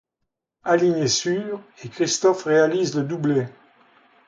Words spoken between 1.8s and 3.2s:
et Christophe réalise le